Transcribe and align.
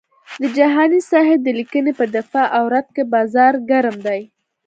د 0.41 0.43
جهاني 0.57 0.99
صاحب 1.11 1.39
د 1.43 1.49
لیکنې 1.59 1.91
په 1.99 2.05
دفاع 2.15 2.45
او 2.57 2.63
رد 2.73 2.87
کې 2.95 3.03
بازار 3.13 3.53
ګرم 3.69 3.97
دی. 4.07 4.21